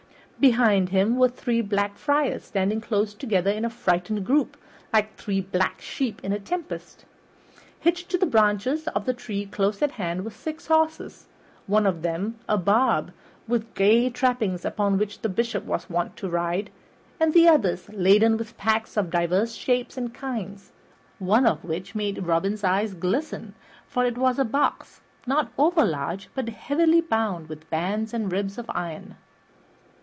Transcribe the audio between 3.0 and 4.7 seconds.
together in a frightened group,